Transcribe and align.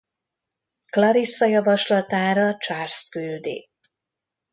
Clarissa 0.89 1.45
javaslatára 1.45 2.57
Charlest 2.57 3.09
küldi. 3.11 3.69